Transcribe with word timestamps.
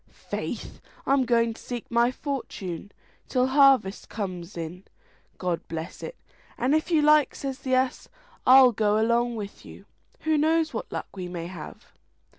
"Faith, 0.31 0.81
I'm 1.05 1.25
going 1.25 1.53
to 1.53 1.61
seek 1.61 1.85
my 1.91 2.09
fortune 2.11 2.91
till 3.29 3.45
harvest 3.45 4.09
comes 4.09 4.57
in, 4.57 4.85
God 5.37 5.61
bless 5.67 6.01
it!" 6.01 6.15
"And 6.57 6.73
if 6.73 6.89
you 6.89 7.03
like," 7.03 7.35
says 7.35 7.59
the 7.59 7.75
ass, 7.75 8.09
"I'll 8.47 8.71
go 8.71 8.97
along 8.99 9.35
with 9.35 9.63
you; 9.63 9.85
who 10.21 10.39
knows 10.39 10.73
what 10.73 10.91
luck 10.91 11.15
we 11.15 11.27
may 11.27 11.45
have!" 11.45 11.93